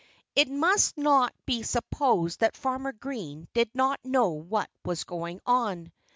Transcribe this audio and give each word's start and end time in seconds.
It 0.35 0.49
must 0.49 0.97
not 0.97 1.31
be 1.45 1.61
supposed 1.61 2.39
that 2.39 2.57
Farmer 2.57 2.91
Green 2.91 3.47
did 3.53 3.69
not 3.75 4.03
know 4.03 4.29
what 4.29 4.67
was 4.83 5.03
going 5.03 5.41
on. 5.45 5.91